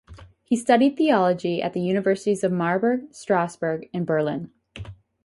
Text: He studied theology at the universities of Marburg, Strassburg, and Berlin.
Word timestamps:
He 0.43 0.55
studied 0.55 0.97
theology 0.97 1.61
at 1.61 1.73
the 1.73 1.79
universities 1.79 2.43
of 2.43 2.51
Marburg, 2.51 3.11
Strassburg, 3.13 3.87
and 3.93 4.03
Berlin. 4.03 4.49